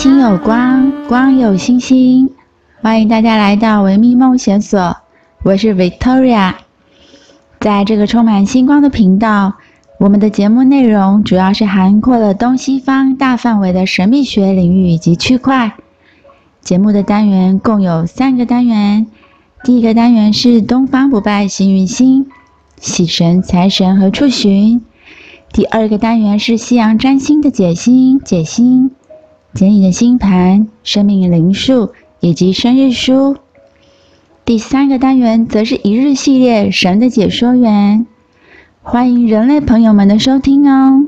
[0.00, 2.30] 心有光，光有星星。
[2.80, 4.96] 欢迎大家来到维密梦想所，
[5.42, 6.54] 我是 Victoria。
[7.60, 9.56] 在这个充满星光的频道，
[9.98, 15.74] 我们的节目内容主要是涵盖了东西方大范围的神秘学领域以及区块。
[16.62, 19.06] 节目的单元共有三个单元，
[19.64, 22.26] 第一个单元是东方不败幸运星，
[22.80, 24.80] 喜神、财神何处寻？
[25.52, 28.92] 第二个单元是西洋占星的解星、解星、
[29.52, 33.36] 解你的星盘、生命灵数以及生日书。
[34.44, 38.06] 第三个单元则是一日系列神的解说员，
[38.82, 41.06] 欢迎人类朋友们的收听哦。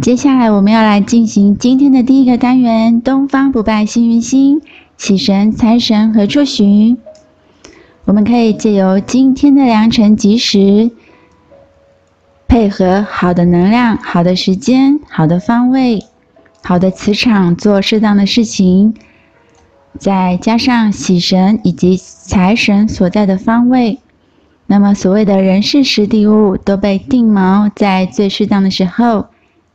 [0.00, 4.62] 接下来我们要来进行今天的第一个单元：东方不败幸运星，
[4.96, 6.96] 喜神、财神何处寻？
[8.06, 10.90] 我们可以借由今天的良辰吉时。
[12.48, 16.02] 配合好的能量、好的时间、好的方位、
[16.62, 18.94] 好的磁场做适当的事情，
[19.98, 23.98] 再加上喜神以及财神所在的方位，
[24.66, 29.26] 那么所谓的人事时地物都被定锚在最适当的时候，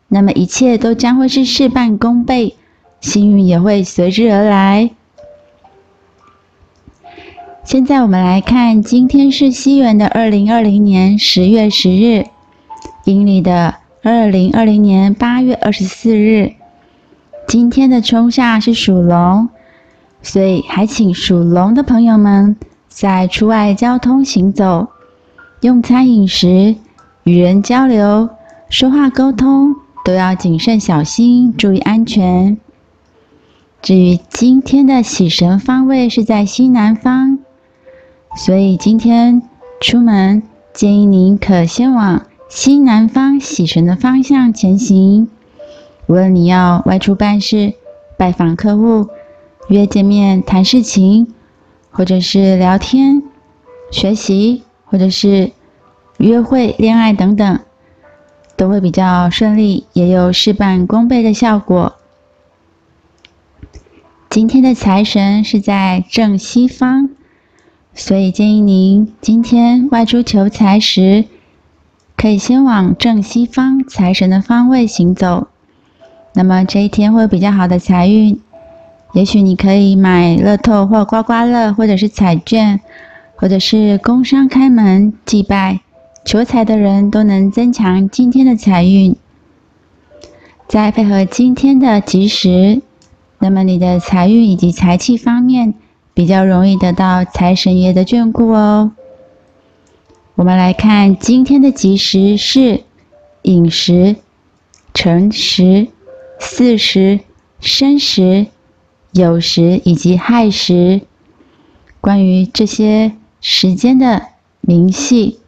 [0.08, 2.56] 那么一切都将会是事半功倍，
[3.02, 4.92] 幸运也会随之而来。
[7.64, 12.26] 现在我们来看，今天是西元的二零二零年十月十日。
[13.06, 16.54] 阴历的二零二零年八月二十四日，
[17.48, 19.50] 今天的冲煞是属龙，
[20.22, 22.56] 所以还请属龙的朋友们
[22.90, 24.88] 在出外交通行走、
[25.62, 26.76] 用餐饮食、
[27.24, 28.30] 与人交流、
[28.70, 32.58] 说话沟通都要谨慎小心，注意安全。
[33.82, 37.38] 至于今天的喜神方位是在西南方，
[38.36, 39.44] 所以今天
[39.80, 40.42] 出门
[40.74, 42.24] 建议您可先往。
[42.48, 45.30] 西南方喜神的方向前行。
[46.08, 47.74] 无论你要外出办事、
[48.18, 49.10] 拜访客户、
[49.70, 51.34] 约见面谈事情，
[51.90, 53.24] 或者是聊天、
[53.92, 55.52] 学习，或者是
[56.18, 57.60] 约会、恋爱等等，
[58.56, 61.96] 都会比较顺利，也有事半功倍的效果。
[64.30, 67.10] 今天的财神是在正西方，
[67.94, 71.26] 所以建议您今天外出求财时，
[72.18, 75.48] 可以先往正西方财神的方位行走，
[76.36, 78.40] 那么这一天会有比较好的财运。
[79.14, 82.82] 也许你可以买乐透或刮刮乐，或者是彩券，
[83.38, 85.80] 或者是工商开门祭拜
[86.26, 89.16] 求财的人都能增强今天的财运。
[90.68, 92.82] 再配合今天的吉时，
[93.40, 95.74] 那么你的财运以及财气方面
[96.14, 98.92] 比较容易得到财神爷的眷顾哦。
[100.36, 102.84] 我们来看今天的吉时是
[103.44, 104.18] 寅时、
[104.94, 105.88] 辰时、
[106.48, 107.20] 巳时、
[107.60, 108.48] 申时、
[109.14, 111.02] 酉时以及亥时。
[112.00, 114.28] 关于这些时间的
[114.62, 115.40] 明细，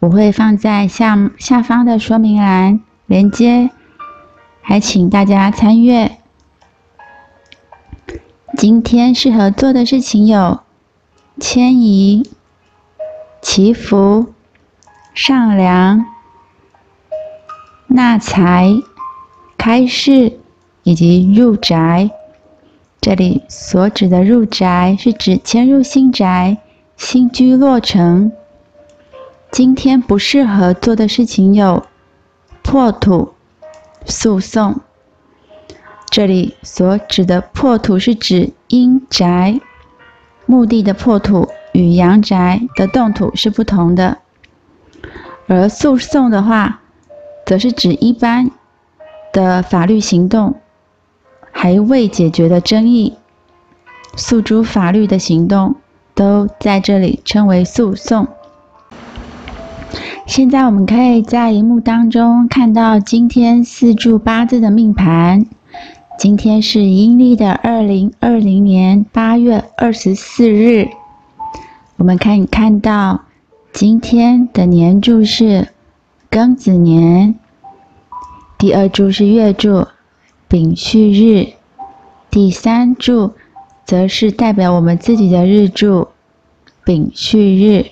[0.00, 3.70] 我会放在下下方的说明栏连接，
[4.60, 6.18] 还请大家参阅。
[8.56, 10.60] 今天适合做的事情有
[11.38, 12.30] 迁移。
[13.42, 14.34] 祈福、
[15.14, 16.04] 上梁、
[17.86, 18.74] 纳财、
[19.66, 20.38] 开市
[20.84, 22.08] 以及入宅。
[23.00, 26.58] 这里所指的入宅，是指迁入新宅、
[26.96, 28.30] 新居落成。
[29.50, 31.84] 今天不适合做的事情有
[32.62, 33.32] 破土、
[34.04, 34.82] 诉讼。
[36.10, 39.60] 这里所指的破土，是指阴宅、
[40.46, 41.48] 墓地的破土。
[41.72, 44.18] 与阳宅的动土是不同的，
[45.48, 46.82] 而诉讼的话，
[47.44, 48.52] 则是指一般
[49.36, 50.54] 的法律行动
[51.52, 53.12] 还未解决的争议，
[54.16, 55.74] 诉诸法律的行动
[56.14, 58.26] 都在这里称为诉讼。
[60.26, 65.44] 现在我们可以在荧幕当中看到今天四柱八字的命盘，
[66.18, 70.88] 今天是阴历的二零二零年八月二十四日。
[71.98, 73.20] 我们可以看到，
[73.74, 75.68] 今天的年柱是
[76.30, 77.34] 庚子年，
[78.58, 79.86] 第二柱是月柱
[80.48, 81.52] 丙戌日，
[82.30, 83.34] 第三柱
[83.84, 86.08] 则是代表我们自己的日柱
[86.82, 87.86] 丙戌日。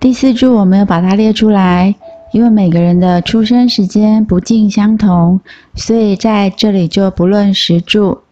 [0.00, 1.94] 第四柱我没有把它列出来，
[2.32, 5.40] 因为每个人的出生时间不尽相同，
[5.74, 8.22] 所以在这里就不论时柱。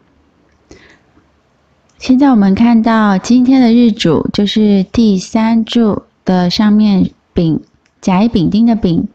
[1.98, 7.60] 现在我们看到今天的日主就是第三柱的上面丙，
[8.00, 9.06] 甲乙丙丁的丙，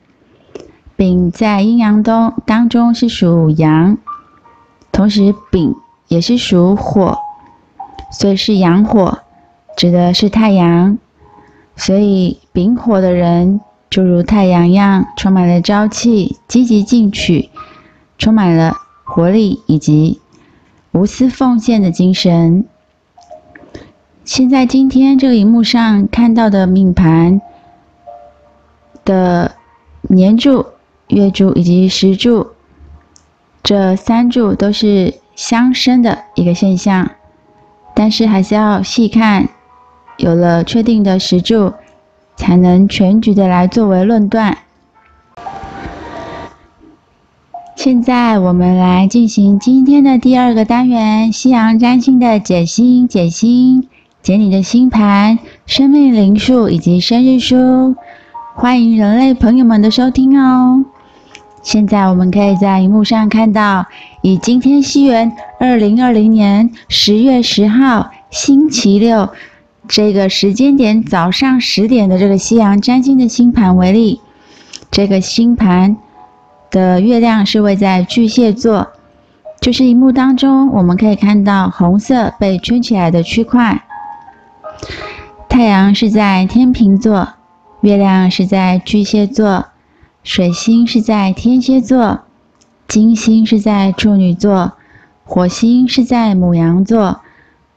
[0.97, 3.97] 丙在阴阳东当中是属阳，
[4.91, 5.75] 同时丙
[6.07, 7.17] 也是属火，
[8.11, 9.19] 所以是阳火，
[9.75, 10.97] 指的是太阳。
[11.75, 13.59] 所以丙火的人
[13.89, 17.49] 就如太阳一样，充满了朝气，积极进取，
[18.17, 20.21] 充满了活力以及
[20.93, 22.65] 无私奉献的精神。
[24.23, 27.41] 现在今天这个荧幕上看到的命盘
[29.03, 29.55] 的
[30.03, 30.65] 年柱、
[31.07, 32.47] 月柱以及时柱，
[33.63, 37.11] 这三柱都是相生的一个现象，
[37.93, 39.49] 但是还是要细看，
[40.17, 41.73] 有了确定的时柱，
[42.35, 44.57] 才能全局的来作为论断。
[47.75, 53.87] 现在我们来进行今天的第二个单元——西洋占星的解星解星。
[54.23, 55.37] 解你的星盘、
[55.67, 57.93] 生命灵数以及生日书，
[58.55, 60.83] 欢迎人类朋友们的收听哦。
[61.65, 63.87] 现在我们可以在荧幕上看到，
[64.21, 69.29] 以今天西元二零二零年十月十号星期六
[69.87, 74.21] 这个时间点早上十点的这个夕阳占星的星盘为例，
[74.91, 75.97] 这个星盘
[76.69, 78.89] 的月亮是位在巨蟹座，
[79.59, 83.81] 就是荧幕当中我们可以看到红色被圈起来的区块。
[85.49, 87.27] 太阳是在天秤座，
[87.81, 89.65] 月亮是在巨蟹座，
[90.25, 92.21] 水星是在天蝎座，
[92.87, 94.73] 金星是在处女座，
[95.23, 97.21] 火星是在牡羊座，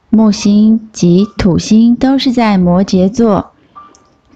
[0.08, 3.50] 木星及土星都是在摩羯座。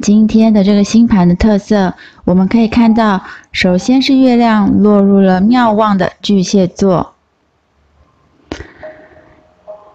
[0.02, 1.94] 今天的这个星盘的特色，
[2.24, 7.14] 我们可以看到，首先是月亮落入了庙旺的巨蟹座。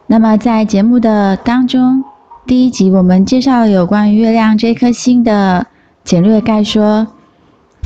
[0.07, 2.03] 那么在节目的当中。
[2.47, 5.67] 第一集我们介绍了有关于月亮这颗星的
[6.03, 7.07] 简略概说。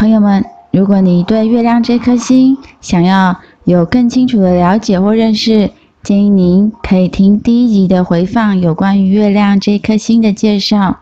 [0.01, 5.69] 朋友们，如果你对月亮这颗星想要有更清楚的了解或认识，
[6.01, 11.01] 建议您可以听第一集的回放，有关于月亮这颗星的介绍。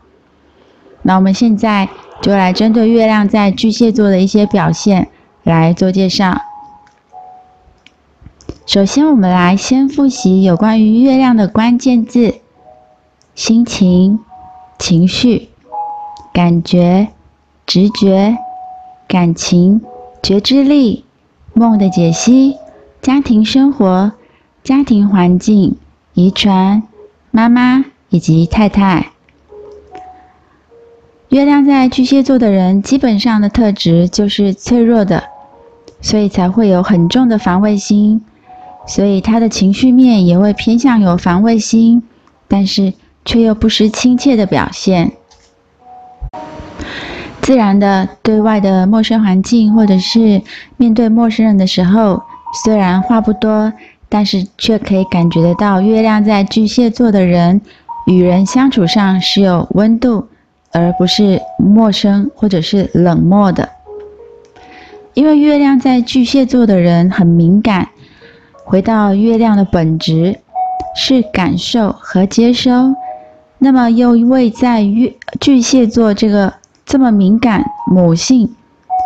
[1.04, 1.88] 那我们现在
[2.22, 5.08] 就来针对月亮在巨蟹座的一些表现
[5.44, 6.42] 来做介绍。
[8.66, 12.36] 首先，我们来先复习有关于月亮的关键字。
[13.34, 14.20] 心情、
[14.78, 15.48] 情绪、
[16.34, 17.08] 感觉、
[17.66, 18.38] 直觉、
[19.10, 19.82] 感情、
[20.22, 21.04] 觉知力、
[21.56, 22.58] 梦的解析、
[23.02, 24.12] 家庭生活、
[24.64, 25.76] 家庭环境、
[26.14, 26.84] 遗传、
[27.32, 29.12] 妈妈以及太太。
[31.30, 35.24] 月亮在巨蟹座的人，基本上的特质就是脆弱的，
[36.02, 38.22] 所以才会有很重的防卫心，
[38.86, 42.04] 所以他的情绪面也会偏向有防卫心，
[42.48, 42.94] 但是。
[43.26, 45.12] 却又不失亲切的表现，
[47.42, 50.42] 自然的对外的陌生环境，或者是
[50.78, 52.22] 面对陌生人的时候，
[52.64, 53.74] 虽然话不多，
[54.08, 57.60] 但是却可以感觉得到，月亮在巨蟹座的人
[58.06, 60.28] 与人相处上是有温度，
[60.72, 63.68] 而不是陌生或者是冷漠的。
[65.16, 67.90] 因为月亮在巨蟹座的人很敏感，
[68.64, 70.40] 回到月亮的本质
[70.96, 72.94] 是感受和接收。
[73.58, 76.54] 那么又因为在月巨蟹座这个
[76.90, 78.56] 这么敏感、母性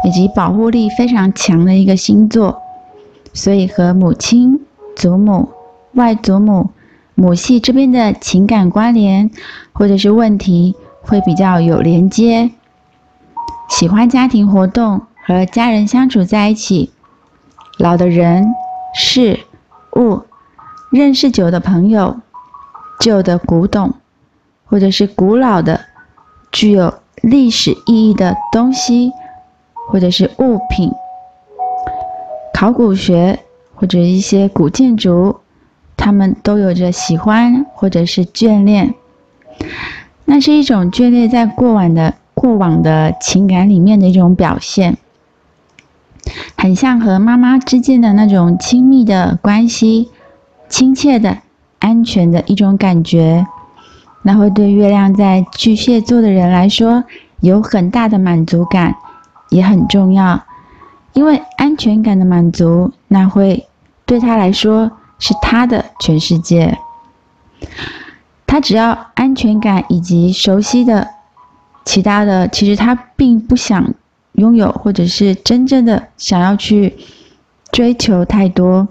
[0.05, 2.61] 以及保护力非常强的一个星座，
[3.33, 5.49] 所以和母亲、祖母、
[5.91, 6.69] 外祖母、
[7.13, 9.29] 母系这边的情感关联
[9.73, 12.51] 或者是问题会比较有连接。
[13.67, 16.89] 喜欢家庭活动和家人相处在一起，
[17.77, 18.55] 老的人、
[18.95, 19.41] 事
[19.97, 20.21] 物、
[20.89, 22.21] 认识久的朋友、
[23.01, 23.93] 旧的古董。
[24.65, 25.81] 或者是古老的、
[26.51, 29.13] 具有历史意义的东西，
[29.87, 30.91] 或者是物品，
[32.53, 33.39] 考古学
[33.73, 35.37] 或者一些古建筑，
[35.95, 38.93] 他们都有着喜欢或者是眷恋。
[40.25, 44.97] 那是一种眷恋在过往的过往的情感里面的一种表现，
[46.57, 50.09] 很像和妈妈之间的那种亲密的关系，
[50.67, 51.37] 亲切的、
[51.79, 53.47] 安全的一种感觉。
[54.23, 57.03] 那会对月亮在巨蟹座的人来说
[57.41, 58.95] 有很大的满足感，
[59.49, 60.41] 也很重要，
[61.11, 63.67] 因为安全感的满足，那会
[64.05, 64.89] 对他来说
[65.19, 66.77] 是他的全世界。
[68.47, 71.07] 他只要安全感以及熟悉的
[71.85, 73.93] 其他的，其实他并不想
[74.33, 76.95] 拥有，或者是真正的想要去
[77.71, 78.87] 追求太多，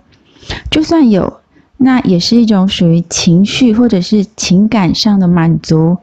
[0.71, 1.42] 就算有。
[1.85, 5.99] 那也是一种属于情绪或者是情感上的满足，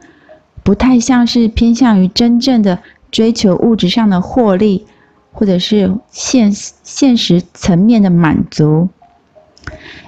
[0.62, 4.86] 不太像是偏向于真正的追求物质上的获利，
[5.32, 8.90] 或者是现现实层面的满足。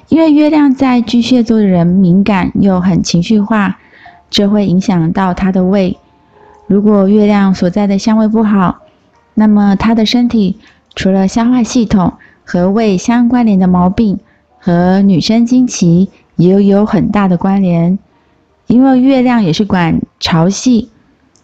[0.10, 3.80] 因为月亮在巨蟹座的人敏感又很情绪化，
[4.30, 5.98] 这会影响到他的胃。
[6.68, 8.80] 如果月亮所在的相位不好，
[9.36, 10.58] 那么他的身体
[10.96, 12.14] 除了消化系统
[12.44, 14.20] 和胃相关联的毛病，
[14.64, 17.98] 和女生经期也有很大的关联。
[18.68, 20.88] 因为月亮也是管潮汐，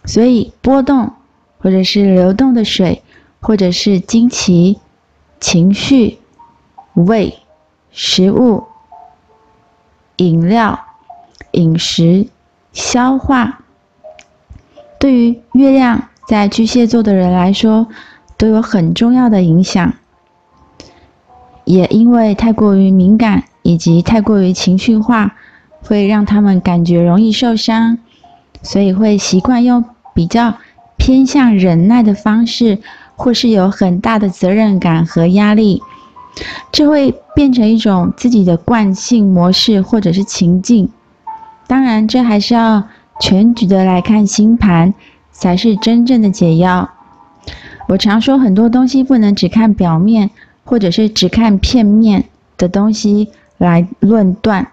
[0.04, 1.12] 所以波动
[1.58, 3.02] 或者是流动的水，
[3.40, 4.78] 或者是经期、
[5.38, 6.18] 情绪、
[6.94, 7.34] 胃、
[7.90, 8.64] 食物、
[10.16, 10.80] 饮料、
[11.50, 12.28] 饮食、
[12.72, 13.60] 消化。
[14.98, 17.88] 对于月亮在巨蟹座的人来说，
[18.38, 19.92] 都有很重要的影响。
[21.68, 25.36] 也因为太过于敏感以及太过于情绪化，
[25.82, 27.98] 会让他们感觉容易受伤，
[28.62, 29.84] 所以会习惯用
[30.14, 30.54] 比较
[30.96, 32.78] 偏向忍耐的方式，
[33.14, 35.82] 或是有很大的责任感和压力。
[36.72, 40.88] 这会变成一种自己的惯性模式或者是情境。
[41.66, 42.84] 当然，这还是要。
[43.20, 44.94] 全局的来看星盘，
[45.32, 46.88] 才是真正的解药。
[47.88, 50.30] 我常说很多东西不能只看表面，
[50.68, 52.26] 或者是只看片面
[52.58, 54.72] 的东西来论断，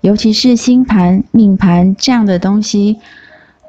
[0.00, 2.98] 尤其是星盘、命盘这样的东西，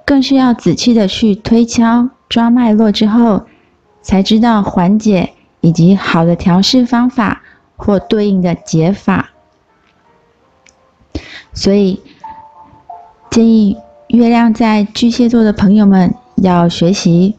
[0.05, 3.43] 更是要仔细的去推敲、抓脉络之后，
[4.01, 7.41] 才知道缓解以及好的调试方法
[7.75, 9.31] 或对应的解法。
[11.53, 11.99] 所以
[13.29, 13.77] 建议。
[14.11, 17.37] 月亮在巨蟹座的朋友们要学习，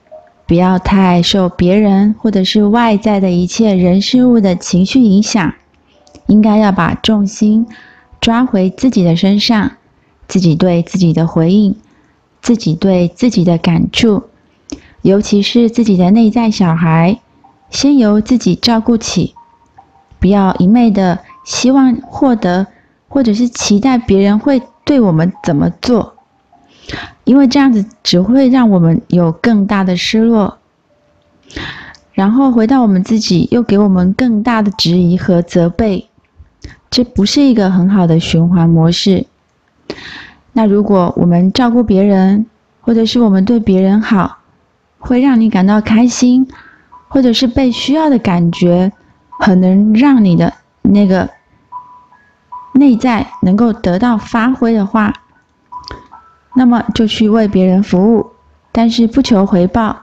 [0.52, 5.54] 不要太受别人或者是外在的一切人事物的情绪影响，
[6.26, 7.66] 应该要把重心
[8.20, 9.70] 抓回自己的身上，
[10.28, 11.74] 自己对自己的回应，
[12.42, 14.24] 自己对自己的感触，
[15.00, 17.18] 尤其是自己的内在小孩，
[17.70, 19.32] 先由自己照顾起，
[20.20, 22.66] 不要一昧的希望获得
[23.08, 26.12] 或者是期待别人会对我们怎么做。
[27.24, 30.58] 因为这样子只会让我们有更大的失落，
[32.12, 36.08] 然后回到我们自己，又给我们更大的质疑和责备，
[36.90, 39.26] 这不是一个很好的循环模式。
[40.52, 42.46] 那如果我们照顾别人，
[42.80, 44.38] 或者是我们对别人好，
[44.98, 46.46] 会让你感到开心，
[47.08, 48.92] 或者是被需要的感觉，
[49.38, 51.30] 很能让你的那个
[52.74, 55.21] 内在能够得到发挥的话。
[56.54, 58.26] 那么就去为别人服务，
[58.70, 60.02] 但是不求回报。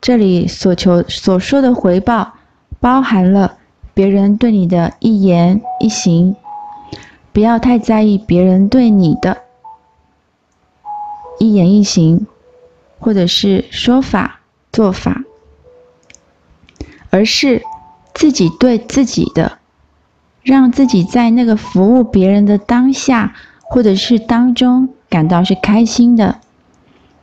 [0.00, 2.34] 这里所求所说的回报，
[2.78, 3.56] 包含了
[3.94, 6.36] 别人对你的一言一行，
[7.32, 9.38] 不要太在意别人对你的
[11.38, 12.26] 一言一行，
[12.98, 14.40] 或者是说法
[14.70, 15.24] 做法，
[17.08, 17.62] 而是
[18.12, 19.58] 自己对自己的，
[20.42, 24.93] 让自己在那个服务别人的当下，或者是当中。
[25.14, 26.40] 感到是开心的，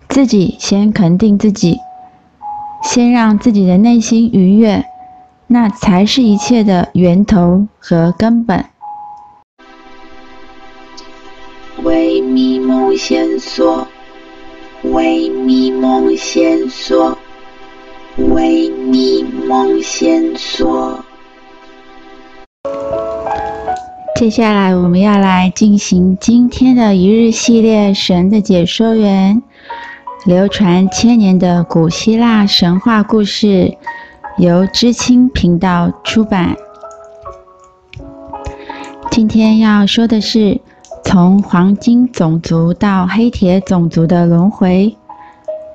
[0.07, 1.77] 自己先肯定自己，
[2.81, 4.85] 先让自己的内心愉悦，
[5.47, 8.63] 那才是一切的源头和根本。
[11.83, 13.85] 微迷梦线索，
[14.83, 17.17] 微迷梦线索，
[18.15, 21.03] 微迷梦线索。
[24.21, 29.41] 接下来我们要来进行今天的一日系列神的解说员，
[30.27, 33.75] 流传千年的古希腊神话故事，
[34.37, 36.55] 由知青频道出版。
[39.09, 40.61] 今天要说的是
[41.03, 44.95] 从黄金种族到黑铁种族的轮回，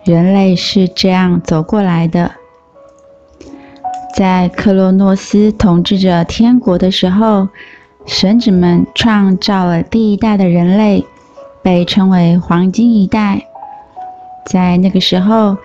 [0.04, 2.30] 人类是这样走过来的。
[4.14, 7.48] 在克洛诺斯统治着天国的时候。
[8.06, 11.04] 神祇们创造了第一代的人类，
[11.60, 13.46] 被称为黄金一代。
[14.46, 15.58] 在那个时候，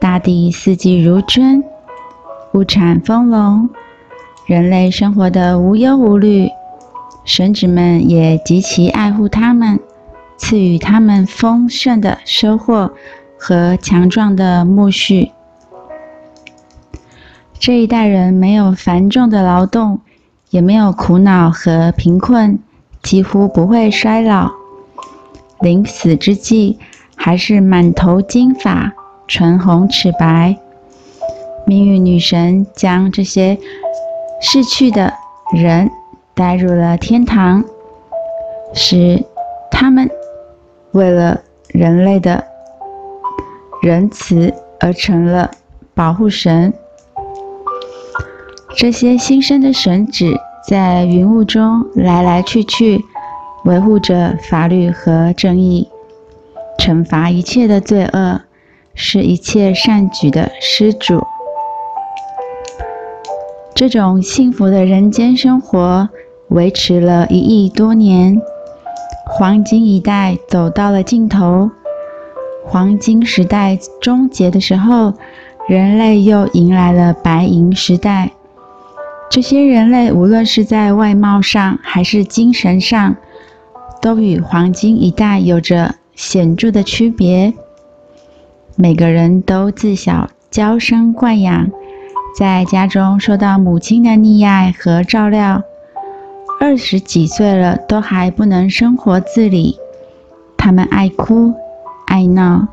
[0.00, 1.62] 大地四季如春，
[2.54, 3.68] 物产丰隆，
[4.46, 6.48] 人类生活的无忧无虑。
[7.26, 9.78] 神祇们也极其爱护他们，
[10.38, 12.90] 赐予他们丰盛的收获
[13.38, 15.30] 和强壮的苜蓿。
[17.58, 20.00] 这一代人没有繁重的劳动。
[20.54, 22.60] 也没有苦恼和贫困，
[23.02, 24.52] 几乎不会衰老。
[25.60, 26.78] 临死之际，
[27.16, 28.92] 还是满头金发，
[29.26, 30.56] 唇红齿白。
[31.66, 33.58] 命运女神将这些
[34.40, 35.12] 逝去的
[35.52, 35.90] 人
[36.34, 37.64] 带入了天堂，
[38.72, 39.24] 使
[39.72, 40.08] 他们
[40.92, 42.44] 为了人类的
[43.82, 45.50] 仁慈而成了
[45.94, 46.72] 保护神。
[48.76, 50.36] 这些新生的神祇
[50.68, 53.04] 在云雾中来来去去，
[53.64, 55.88] 维护着法律和正义，
[56.78, 58.40] 惩罚一切的罪恶，
[58.94, 61.22] 是一切善举的施主。
[63.74, 66.08] 这种幸福的人间生活
[66.48, 68.40] 维持了一亿多年，
[69.26, 71.70] 黄金一代走到了尽头。
[72.66, 75.14] 黄金时代终结的时候，
[75.68, 78.32] 人类又迎来了白银时代。
[79.34, 83.16] 这些人类无论是在外貌上还是精神上，
[84.00, 87.52] 都与黄金一代有着显著的区别。
[88.76, 91.68] 每个人都自小娇生惯养，
[92.38, 95.64] 在家中受到母亲的溺爱和照料。
[96.60, 99.76] 二十几岁了，都还不能生活自理。
[100.56, 101.52] 他们爱哭，
[102.06, 102.68] 爱闹，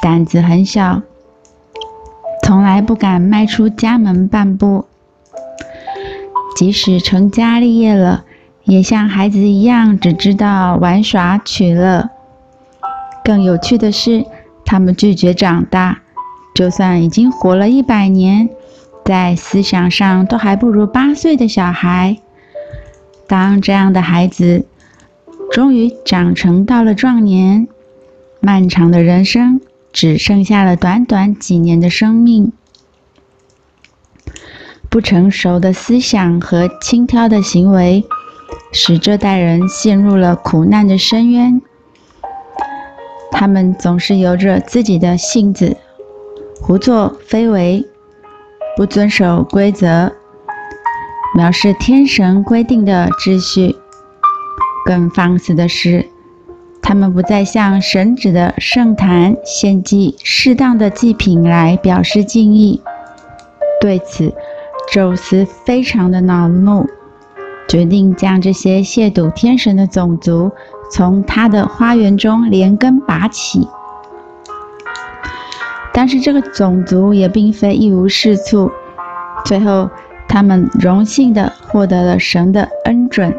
[0.00, 1.02] 胆子很小，
[2.42, 4.86] 从来不敢迈出家门半步。
[6.60, 8.26] 即使成家立业了，
[8.64, 12.10] 也像孩子一样，只知道玩耍取乐。
[13.24, 14.26] 更有趣的是，
[14.66, 16.02] 他们拒绝长大，
[16.54, 18.50] 就算已经活了一百年，
[19.06, 22.18] 在思想上都还不如八岁的小孩。
[23.26, 24.66] 当这样的孩子
[25.50, 27.66] 终于长成到了壮年，
[28.40, 29.62] 漫长的人生
[29.94, 32.52] 只剩下了短短几年的生命。
[34.90, 38.04] 不成熟的思想和轻佻的行为，
[38.72, 41.62] 使这代人陷入了苦难的深渊。
[43.30, 45.76] 他们总是由着自己的性子，
[46.60, 47.86] 胡作非为，
[48.76, 50.12] 不遵守规则，
[51.38, 53.76] 藐视天神规定的秩序。
[54.84, 56.04] 更放肆的是，
[56.82, 62.82] 他们不再向神祇的圣坛献祭适当的祭品来表示敬意。
[63.80, 64.34] 对此，
[64.92, 66.84] 宙斯非常的恼怒，
[67.68, 70.50] 决定将这些亵渎天神的种族
[70.90, 73.68] 从他的花园中连根拔起。
[75.92, 78.72] 但是这个种族也并非一无是处，
[79.44, 79.88] 最后
[80.26, 83.32] 他们荣幸地获得了神的恩准，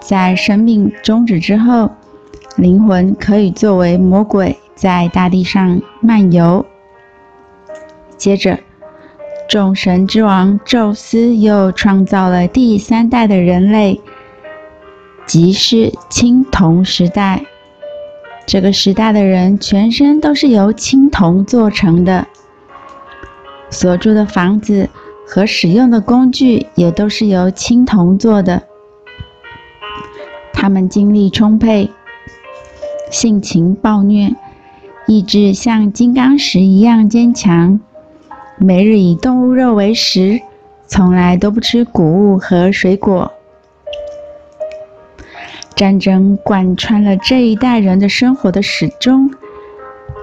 [0.00, 1.90] 在生命终止之后，
[2.56, 6.64] 灵魂可以作为魔鬼在大地上漫游。
[8.16, 8.58] 接着。
[9.48, 13.98] 众神之王宙斯又创造了第三代的人类，
[15.24, 17.46] 即是青铜时代。
[18.46, 22.26] 这个时代的人全身都是由青铜做成的，
[23.70, 24.90] 所住的房子
[25.26, 28.62] 和使用的工具也都是由青铜做的。
[30.52, 31.90] 他们精力充沛，
[33.10, 34.34] 性情暴虐，
[35.06, 37.80] 意志像金刚石一样坚强。
[38.60, 40.40] 每日以动物肉为食，
[40.88, 43.32] 从来都不吃谷物和水果。
[45.76, 49.30] 战争贯穿了这一代人的生活的始终，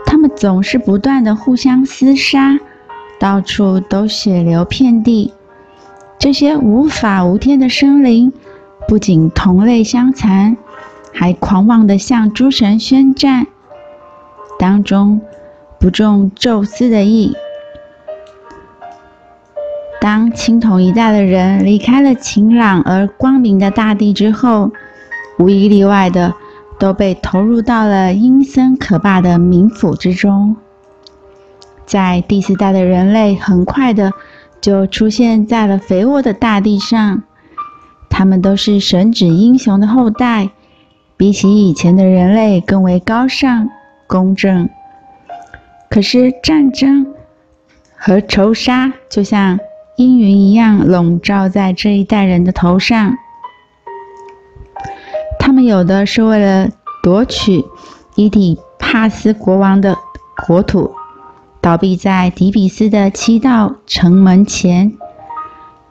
[0.06, 2.60] 他们总是不断的互相厮杀，
[3.18, 5.34] 到处都血流遍地。
[6.20, 8.34] 这些无法无天的生灵，
[8.86, 10.58] 不仅同类相残，
[11.14, 13.48] 还狂妄的向诸神宣战，
[14.60, 15.22] 当中
[15.80, 17.34] 不中宙斯的意。
[20.06, 24.70] 当青铜一代的人离开了晴朗而光明的大地之后，
[25.40, 26.32] 无一例外的
[26.78, 30.58] 都被投入到了阴森可怕的冥府之中。
[31.88, 34.12] 在第四代的人类很快的
[34.62, 37.24] 就出现在了肥沃的大地上，
[38.08, 40.52] 他们都是神指英雄的后代，
[41.18, 43.68] 比起以前的人类更为高尚、
[44.06, 44.70] 公正。
[45.90, 47.08] 可是战争
[47.96, 49.60] 和仇杀就像
[49.98, 53.18] 阴云一样笼罩在这一代人的头上。
[55.40, 56.70] 他们有的是为了
[57.02, 57.64] 夺取
[58.16, 59.96] 伊底帕斯国王的
[60.46, 60.92] 国土，
[61.62, 64.92] 倒毙在底比斯的七道城门前；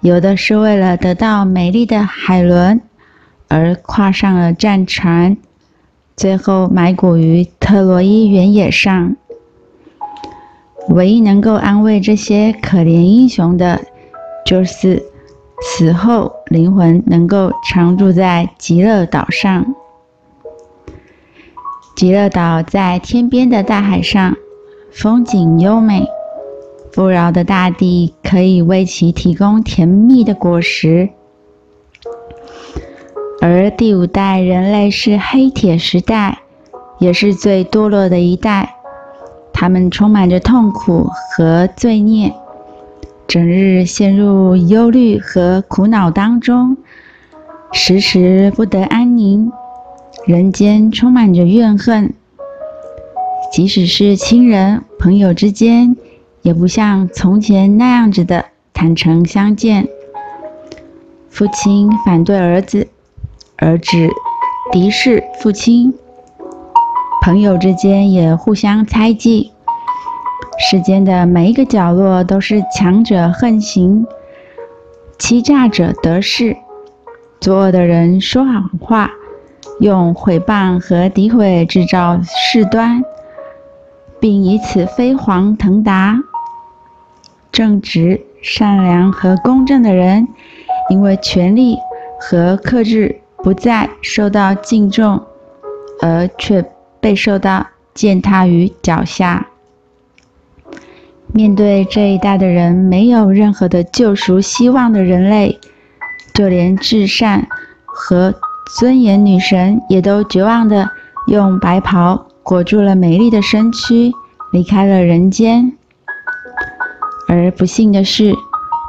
[0.01, 2.83] 有的是为了得到美丽的海伦，
[3.49, 5.37] 而跨上了战船，
[6.15, 9.17] 最后埋骨于特洛伊原野上。
[10.91, 13.81] 唯一能够安慰这些可怜英雄的，
[14.45, 15.03] 就是
[15.63, 19.75] 死后灵魂能够常住在极乐岛上。
[21.97, 24.37] 极乐岛在天边的大海上，
[24.91, 26.07] 风景优美，
[26.93, 31.09] 富饶的大地可以为其提供甜蜜的果实。
[33.41, 36.41] 而第五代人类是黑铁时代，
[36.99, 38.75] 也是最堕落的一代，
[39.53, 42.35] 他们充满着痛苦和罪孽。
[43.27, 46.77] 整日陷入忧虑和苦恼当中，
[47.73, 49.51] 时时不得安宁，
[50.27, 52.13] 人间充满着怨恨。
[53.51, 55.97] 即使是亲人、朋友之间，
[56.43, 59.89] 也不像从前那样子的坦诚相见。
[61.31, 62.89] 父亲反对儿子，
[63.57, 64.09] 儿子
[64.71, 65.95] 敌视父亲，
[67.23, 69.54] 朋友之间也互相猜忌。
[70.59, 74.07] 世间的每一个角落都是强者横行，
[75.19, 76.57] 欺诈者得势，
[77.41, 79.11] 作恶的人说谎话，
[79.81, 83.03] 用诽谤和诋毁制造事端。
[84.21, 86.19] 并以此飞黄腾达。
[87.53, 90.27] 正直、善良和公正的人，
[90.89, 91.77] 因为权力
[92.19, 95.23] 和克制不再受到敬重，
[96.01, 96.65] 而却
[97.01, 99.47] 被受到践踏于脚下。
[101.37, 105.59] 面对这一代的人没有任何的救赎希望的人类，
[106.33, 107.49] 就连至善
[107.85, 108.33] 和
[108.79, 110.89] 尊严女神也都绝望地
[111.27, 112.25] 用白袍。
[112.45, 114.13] 裹住了美丽的身躯，
[114.53, 115.73] 离开了人间。
[117.27, 118.33] 而不幸的是，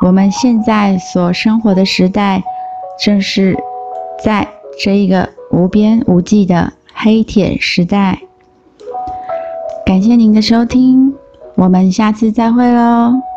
[0.05, 2.43] 我们现在所生活的时代，
[3.03, 3.57] 正是
[4.23, 4.47] 在
[4.79, 8.19] 这一个无边无际的黑铁时代。
[9.83, 11.14] 感谢您的收听，
[11.55, 13.34] 我们下次再会喽。